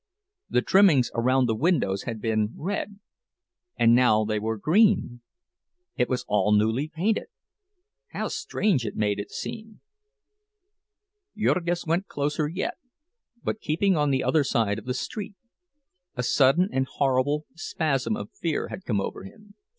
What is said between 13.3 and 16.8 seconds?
but keeping on the other side of the street. A sudden